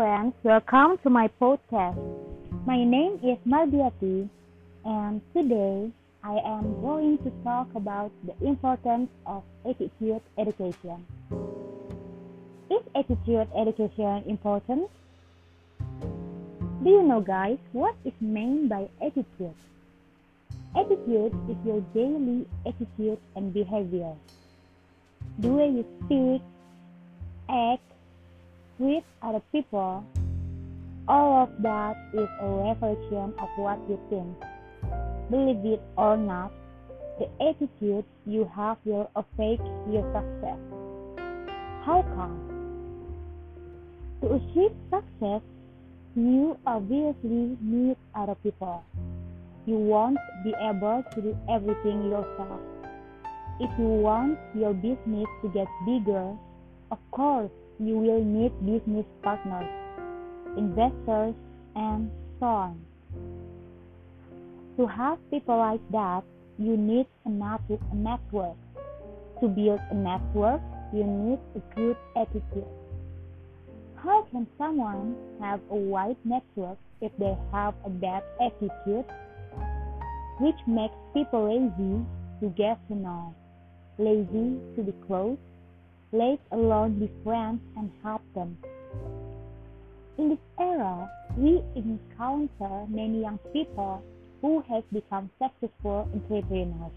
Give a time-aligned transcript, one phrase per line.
[0.00, 2.00] friends, welcome to my podcast.
[2.64, 4.30] My name is Mardiati,
[4.82, 5.90] and today
[6.24, 11.04] I am going to talk about the importance of attitude education.
[12.70, 14.88] Is attitude education important?
[16.82, 19.58] Do you know, guys, what is meant by attitude?
[20.74, 24.14] Attitude is your daily attitude and behavior.
[25.40, 26.40] The way you speak,
[27.50, 27.89] act,
[28.80, 30.02] with other people,
[31.06, 34.34] all of that is a reflection of what you think.
[35.30, 36.50] Believe it or not,
[37.18, 39.60] the attitude you have will affect
[39.92, 40.56] your success.
[41.84, 42.40] How come?
[44.22, 45.42] To achieve success,
[46.16, 48.82] you obviously need other people.
[49.66, 52.60] You won't be able to do everything yourself.
[53.60, 56.34] If you want your business to get bigger,
[56.90, 57.50] of course,
[57.80, 59.68] you will need business partners,
[60.56, 61.34] investors,
[61.74, 62.80] and so on.
[64.76, 66.22] To have people like that,
[66.58, 68.56] you need a network.
[69.40, 70.60] To build a network,
[70.92, 72.68] you need a good attitude.
[73.96, 79.06] How can someone have a wide network if they have a bad attitude?
[80.38, 82.04] Which makes people lazy
[82.40, 83.34] to get to know,
[83.98, 85.38] lazy to be close,
[86.12, 88.56] let alone be friends and help them.
[90.18, 94.02] In this era, we encounter many young people
[94.40, 96.92] who have become successful entrepreneurs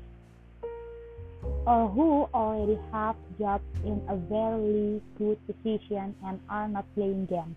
[1.67, 7.55] or who already have jobs in a very good position and are not playing games.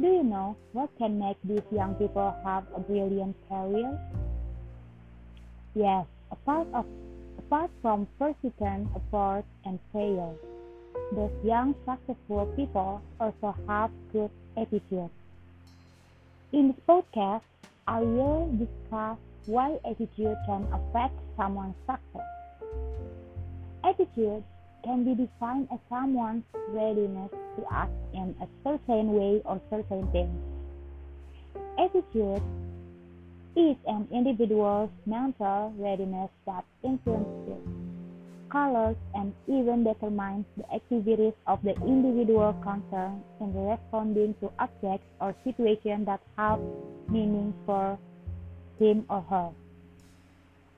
[0.00, 3.98] Do you know what can make these young people have a brilliant career?
[5.74, 6.86] Yes, a part of
[7.48, 10.34] Apart from persistent effort and prayer,
[11.12, 15.08] those young successful people also have good attitude.
[16.52, 17.48] In this podcast,
[17.86, 19.16] I will discuss
[19.46, 22.28] why attitude can affect someone's success.
[23.82, 24.44] Attitude
[24.84, 30.36] can be defined as someone's readiness to act in a certain way or certain things.
[31.78, 32.42] Attitude
[33.58, 37.58] is an individual's mental readiness that influences,
[38.48, 45.34] colors, and even determines the activities of the individual concerned in responding to objects or
[45.42, 46.60] situations that have
[47.08, 47.98] meaning for
[48.78, 49.50] him or her.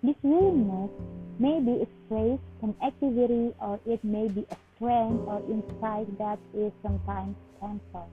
[0.02, 0.90] This willingness
[1.38, 6.72] may be expressed in activity or it may be a strength or insight that is
[6.82, 8.08] sometimes painful.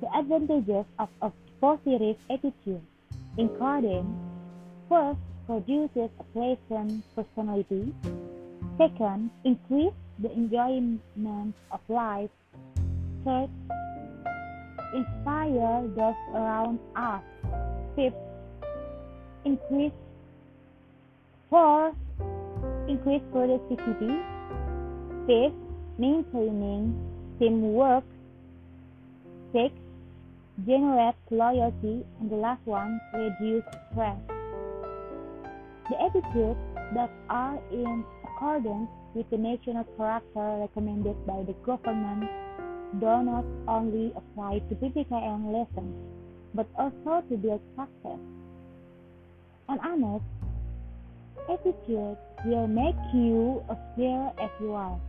[0.00, 1.30] The advantages of a
[1.62, 2.82] positive attitude,
[3.38, 4.02] including
[4.88, 7.94] first, produces a pleasant personality,
[8.76, 12.30] second, increase the enjoyment of life,
[13.24, 13.48] third,
[14.92, 17.22] inspire those around us,
[17.94, 18.14] fifth,
[19.44, 19.92] increase
[21.48, 21.94] fourth,
[22.88, 24.18] increase productivity,
[25.26, 25.54] fifth,
[25.96, 26.90] maintaining
[27.38, 28.04] teamwork,
[29.52, 29.81] sixth,
[30.66, 34.18] generate loyalty, and the last one, reduce stress.
[35.90, 36.60] The attitudes
[36.94, 42.28] that are in accordance with the national character recommended by the government
[43.00, 45.94] do not only apply to PPKN lessons,
[46.54, 48.20] but also to build success.
[49.68, 50.24] An honest
[51.48, 55.00] attitude will make you appear as you are,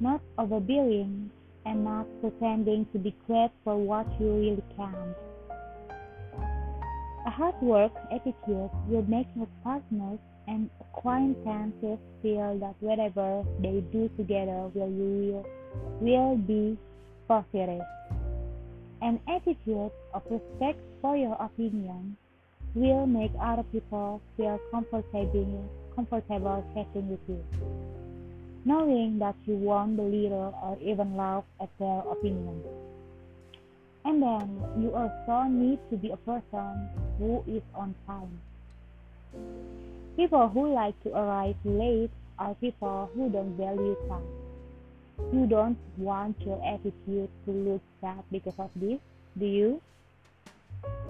[0.00, 1.30] not overbearing
[1.64, 5.16] and not pretending to be great for what you really can't.
[7.26, 10.18] A hard work attitude will make your partners
[10.48, 15.46] and acquaintances feel that whatever they do together will, will,
[16.00, 16.76] will be
[17.28, 17.82] positive.
[19.00, 22.16] An attitude of respect for your opinion
[22.74, 25.64] will make other people feel comfortable,
[25.94, 27.91] comfortable chatting with you
[28.64, 32.64] knowing that you won't belittle or even laugh at their opinions.
[34.04, 36.88] And then you also need to be a person
[37.18, 38.40] who is on time.
[40.16, 44.26] People who like to arrive late are people who don't value time.
[45.32, 48.98] You don't want your attitude to look bad because of this,
[49.38, 49.80] do you?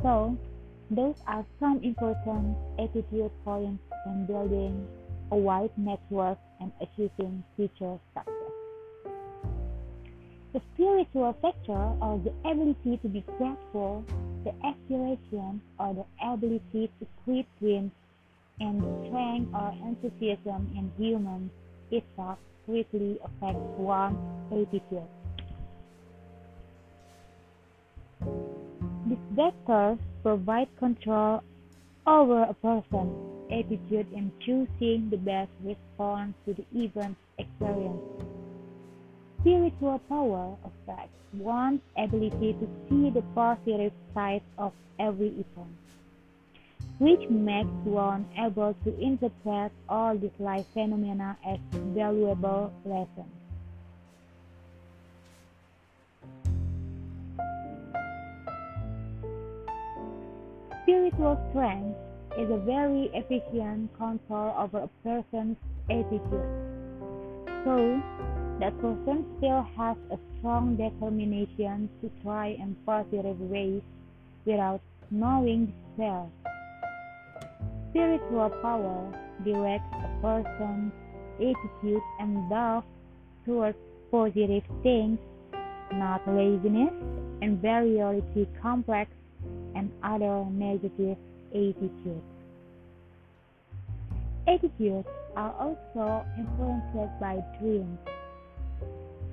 [0.03, 0.37] So,
[0.91, 4.87] those are some important attitude points in building
[5.33, 8.37] a wide network and achieving future success.
[10.53, 14.05] The spiritual factor or the ability to be grateful,
[14.45, 17.93] the aspiration or the ability to quit dreams,
[18.61, 21.51] and the strength or enthusiasm in humans
[21.91, 24.19] itself greatly affects one's
[24.53, 25.09] attitude.
[29.09, 31.43] These vectors provide control
[32.07, 38.25] over a person's attitude in choosing the best response to the event experienced.
[39.41, 45.77] Spiritual power affects one's ability to see the positive side of every event,
[46.99, 53.27] which makes one able to interpret all these life phenomena as valuable lessons.
[60.83, 61.97] Spiritual strength
[62.39, 65.57] is a very efficient control over a person's
[65.91, 66.49] attitude.
[67.65, 68.01] So,
[68.61, 73.83] that person still has a strong determination to try and positive ways
[74.45, 74.81] without
[75.11, 76.27] knowing despair.
[77.91, 79.13] Spiritual power
[79.45, 80.93] directs a person's
[81.37, 82.85] attitude and love
[83.45, 83.77] towards
[84.11, 85.19] positive things,
[85.93, 86.93] not laziness,
[87.43, 89.11] inferiority complex,
[89.75, 91.19] and other negative
[91.55, 92.23] attitudes.
[94.47, 97.99] Attitudes are also influenced by dreams.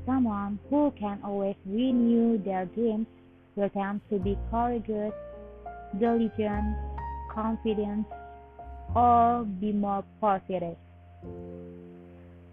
[0.06, 3.08] Someone who can always renew their dreams
[3.56, 5.14] will tend to be courageous,
[6.00, 6.76] diligent,
[7.34, 8.06] confident,
[8.96, 10.78] or be more positive.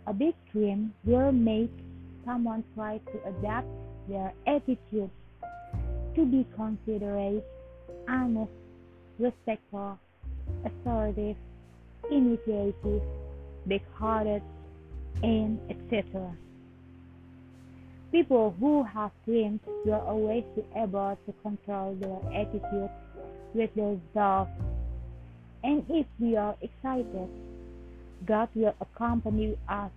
[0.06, 1.70] A big dream will make
[2.24, 3.66] someone try to adapt
[4.08, 5.10] their attitude
[6.14, 7.44] to be considerate
[8.08, 8.50] honest,
[9.18, 9.98] respectful,
[10.64, 11.36] assertive,
[12.10, 13.02] initiative,
[13.66, 14.42] big-hearted,
[15.22, 16.32] and etc.
[18.12, 22.90] People who have dreams will always be able to control their attitude
[23.54, 24.48] with their self.
[25.64, 27.28] And if we are excited,
[28.24, 29.90] God will accompany us.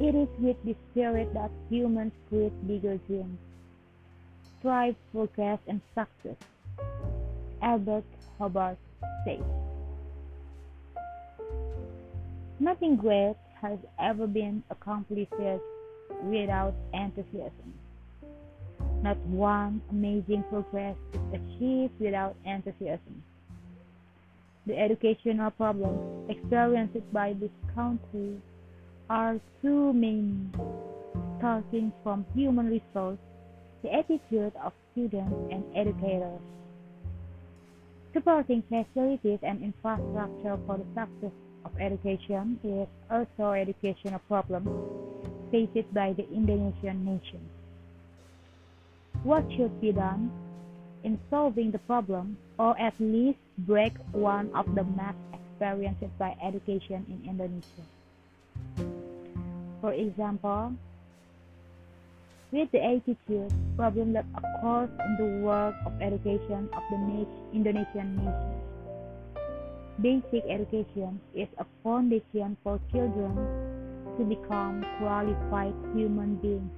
[0.00, 3.38] It is with the spirit that humans create bigger dreams
[4.58, 6.36] strive, for progress, and success.
[7.62, 8.04] Elbert
[8.38, 8.76] Hubbard
[9.24, 9.40] says.
[12.60, 15.32] Nothing great has ever been accomplished
[16.22, 17.74] without enthusiasm.
[19.02, 23.22] Not one amazing progress is achieved without enthusiasm.
[24.66, 28.40] The educational problems experienced by this country
[29.08, 30.36] are too many,
[31.38, 33.18] starting from human resource
[33.82, 36.40] the attitude of students and educators.
[38.12, 41.32] Supporting facilities and infrastructure for the success
[41.64, 44.64] of education is also educational problem
[45.50, 47.40] faced by the Indonesian nation.
[49.24, 50.30] What should be done
[51.04, 57.04] in solving the problem or at least break one of the mass experienced by education
[57.08, 57.84] in Indonesia?
[59.80, 60.72] For example,
[62.50, 68.58] with the attitude problem that occurs in the work of education of the Indonesian nation.
[70.00, 73.34] Basic education is a foundation for children
[74.16, 76.70] to become qualified human beings.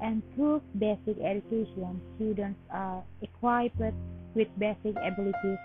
[0.00, 3.80] And through basic education, students are equipped
[4.34, 5.58] with basic abilities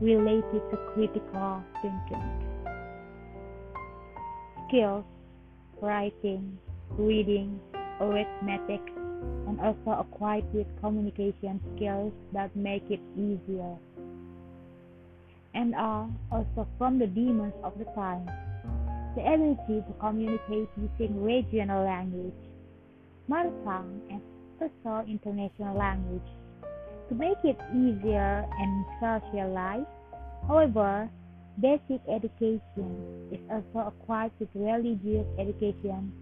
[0.00, 2.22] related to critical thinking,
[4.68, 5.04] skills,
[5.80, 6.58] writing,
[6.98, 7.60] reading,
[8.00, 8.80] arithmetic,
[9.46, 10.44] and also acquired
[10.80, 13.76] communication skills that make it easier.
[15.54, 18.26] And are also from the demons of the time.
[19.14, 22.34] The ability to communicate using regional language,
[23.28, 24.20] mother tongue, and
[24.60, 26.26] also international language
[27.08, 29.86] to make it easier and social life.
[30.48, 31.08] However,
[31.60, 36.12] basic education is also acquired with religious education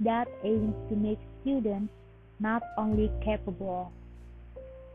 [0.00, 1.92] that aims to make students
[2.38, 3.92] not only capable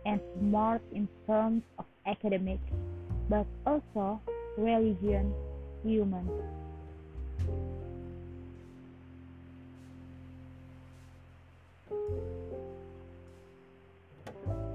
[0.06, 2.62] and smart in terms of academics,
[3.30, 4.20] but also
[4.58, 5.34] religion
[5.84, 6.30] human.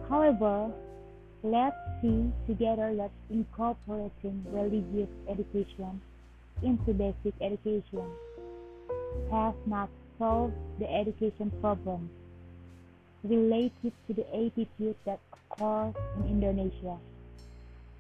[0.09, 0.71] However,
[1.42, 6.00] let's see together that incorporating religious education
[6.62, 8.06] into basic education
[9.30, 12.11] has not solve the education problem
[13.25, 16.96] related to the attitude that occurs in Indonesia.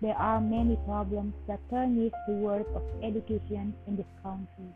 [0.00, 4.70] There are many problems that tarnish the work of education in this country.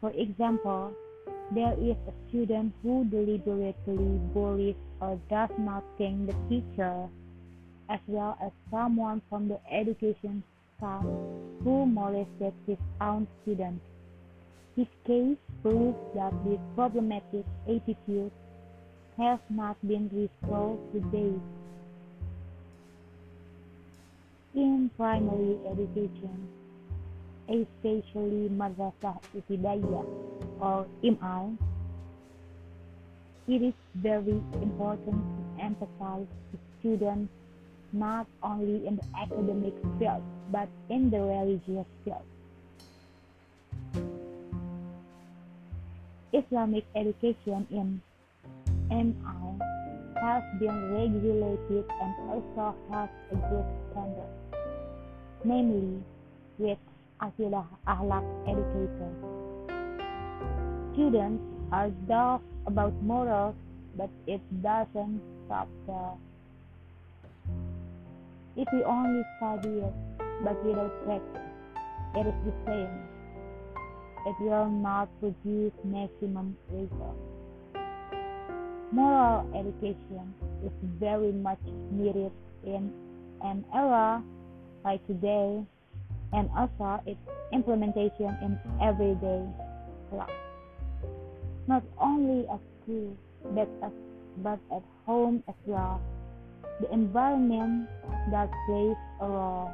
[0.00, 0.92] For example,
[1.54, 7.08] there is a student who deliberately bullies or does not thank the teacher,
[7.88, 10.42] as well as someone from the education
[10.76, 11.04] staff
[11.64, 13.84] who molested his own students.
[14.76, 18.30] His case proves that this problematic attitude
[19.16, 21.40] has not been resolved to date.
[24.54, 26.48] In primary education,
[27.48, 30.04] especially Madrasah Ibtidaiyah
[30.60, 31.56] or MI,
[33.48, 37.32] it is very important to emphasize to students
[37.92, 42.35] not only in the academic field but in the religious field.
[46.36, 48.02] Islamic education in
[48.92, 49.56] MI
[50.20, 54.32] has been regulated and also has a good standard,
[55.44, 56.04] namely
[56.58, 56.78] with
[57.22, 59.16] Aqidah Akhlak educators.
[60.92, 63.54] Students are taught about morals,
[63.96, 66.16] but it doesn't stop there.
[68.56, 69.94] If we only study it,
[70.44, 71.48] but without practice,
[72.14, 73.15] it is the same.
[74.26, 77.22] It will not produce maximum results.
[78.90, 82.32] Moral education is very much needed
[82.64, 82.90] in
[83.42, 84.22] an era
[84.84, 85.62] like today
[86.32, 87.20] and also its
[87.52, 89.46] implementation in everyday
[90.10, 90.30] life.
[91.68, 93.16] Not only at school,
[93.54, 93.92] but at,
[94.42, 96.00] but at home as well.
[96.80, 97.88] The environment
[98.30, 99.70] that plays a role.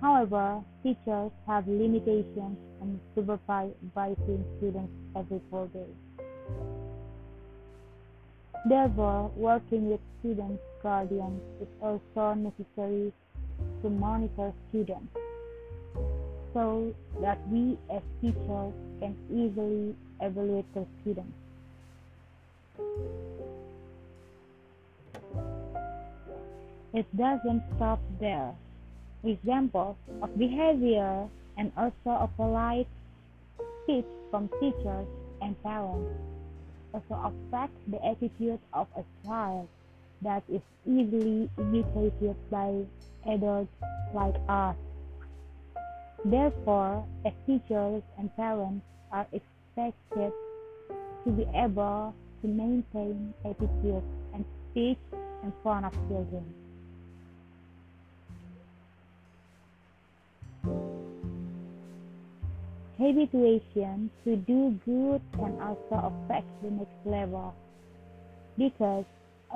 [0.00, 6.26] However, teachers have limitations in supervising students every four days.
[8.66, 13.12] Therefore, working with students' guardians is also necessary
[13.82, 15.14] to monitor students
[16.52, 21.32] so that we as teachers can easily evaluate the students.
[26.92, 28.54] It doesn't stop there.
[29.22, 32.88] Examples of behavior and also a polite
[33.82, 35.06] speech from teachers
[35.42, 36.10] and parents
[36.94, 39.68] also affect the attitude of a child
[40.22, 42.82] that is easily imitated by
[43.28, 43.72] adults
[44.14, 44.76] like us.
[46.24, 50.32] Therefore, as teachers and parents are expected
[51.24, 54.02] to be able to maintain attitude
[54.34, 54.98] and speech
[55.42, 56.59] in front of children.
[63.00, 67.54] Habituation to do good can also affect the next level
[68.58, 69.06] because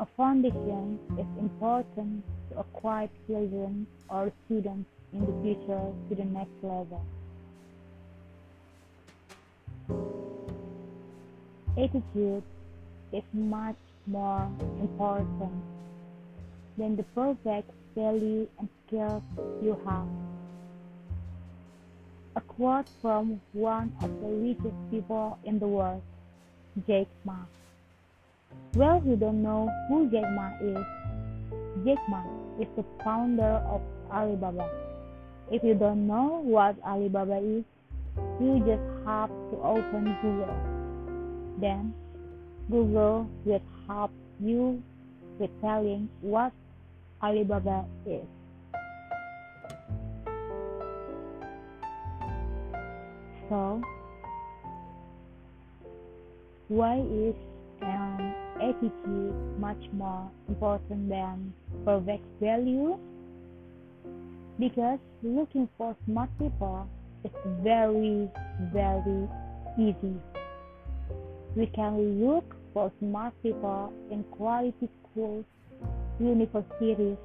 [0.01, 6.57] a foundation is important to acquire children or students in the future to the next
[6.63, 7.05] level.
[11.77, 12.43] Attitude
[13.13, 15.53] is much more important
[16.79, 19.23] than the perfect value and skills
[19.63, 20.24] you have.
[22.37, 26.03] A quote from one of the richest people in the world,
[26.85, 27.37] Jack Ma.
[28.75, 30.85] Well, you don't know who Jack Ma is.
[31.87, 32.25] Jack Ma
[32.61, 34.69] is the founder of Alibaba.
[35.53, 37.63] If you don't know what Alibaba is,
[38.41, 40.59] you just have to open Google.
[41.61, 41.95] Then
[42.69, 44.11] Google will help
[44.41, 44.83] you
[45.39, 46.53] with telling what
[47.23, 48.27] Alibaba is.
[53.49, 53.83] So,
[56.69, 57.35] why is
[57.83, 61.53] an attitude much more important than
[61.85, 62.99] perfect value?
[64.59, 66.87] because looking for smart people
[67.25, 67.31] is
[67.63, 68.31] very,
[68.73, 69.29] very
[69.79, 70.15] easy.
[71.57, 75.45] We can look for smart people in quality schools,
[76.21, 77.17] universities,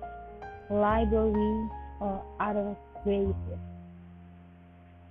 [0.69, 3.68] libraries, or other places.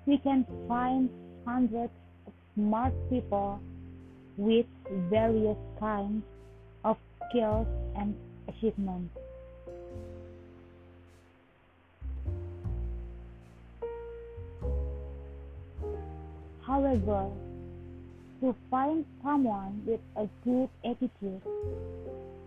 [0.08, 1.10] We can find
[1.44, 1.92] hundreds
[2.26, 3.60] of smart people
[4.38, 4.64] with
[5.10, 6.24] various kinds
[6.82, 6.96] of
[7.28, 8.14] skills and
[8.48, 9.14] achievements.
[16.62, 17.28] However,
[18.40, 21.42] to find someone with a good attitude,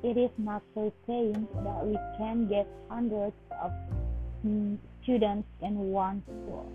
[0.01, 3.71] it is not certain that we can get hundreds of
[4.43, 6.65] mm, students in one school,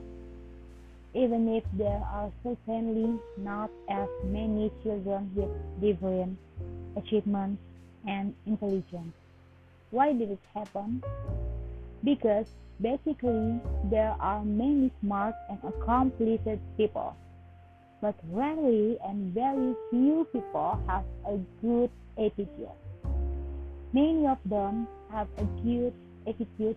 [1.17, 6.37] even if there are certainly not as many children with different
[6.97, 7.63] achievements
[8.07, 9.15] and intelligence.
[9.91, 11.03] Why did it happen?
[12.05, 12.47] Because
[12.81, 13.59] basically
[13.91, 17.17] there are many smart and accomplished people
[18.01, 22.77] but rarely and very few people have a good attitude.
[23.93, 25.95] Many of them have a good
[26.27, 26.77] attitude,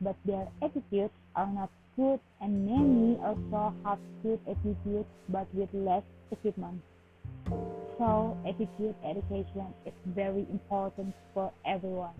[0.00, 6.02] but their attitudes are not good and many also have good attitude but with less
[6.30, 6.80] equipment.
[7.98, 12.14] So attitude education is very important for everyone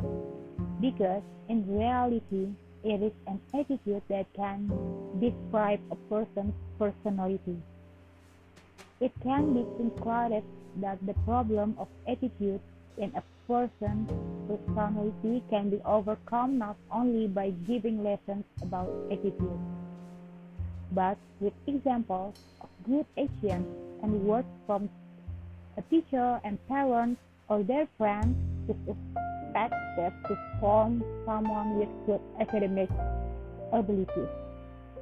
[0.80, 2.48] because in reality
[2.84, 4.70] it is an attitude that can
[5.20, 7.56] describe a person's personality.
[9.00, 10.44] It can be concluded
[10.80, 12.60] that the problem of attitude
[12.98, 14.10] in a person's
[14.48, 19.58] personality can be overcome not only by giving lessons about attitude,
[20.92, 23.66] but with examples of good actions
[24.02, 24.88] and words from
[25.76, 28.36] a teacher and parents or their friends
[28.68, 32.88] is expected to form someone with good academic
[33.72, 34.32] abilities,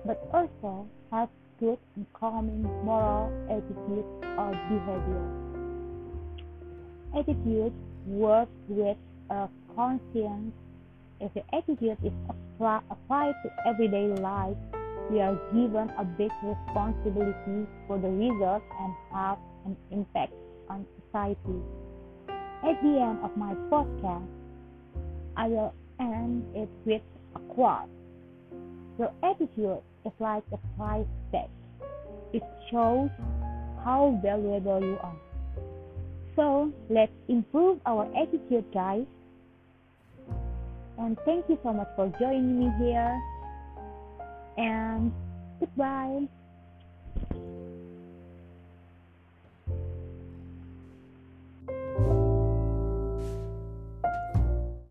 [0.05, 1.29] but also have
[1.61, 4.07] good and calming moral attitude
[4.37, 5.27] or behavior.
[7.15, 7.73] Attitude
[8.07, 8.97] works with
[9.31, 10.53] a conscience.
[11.21, 12.13] If the attitude is
[12.91, 14.57] applied to everyday life,
[15.11, 20.33] we are given a big responsibility for the results and have an impact
[20.69, 21.61] on society.
[22.65, 24.27] At the end of my podcast,
[25.37, 27.03] I will end it with
[27.35, 27.89] a quote.
[28.99, 31.49] Your attitude is like a price tag.
[32.33, 33.11] It shows
[33.85, 35.17] how valuable you are.
[36.37, 39.07] So let's improve our attitude, guys.
[40.99, 43.21] And thank you so much for joining me here.
[44.57, 45.13] And
[45.61, 46.29] goodbye.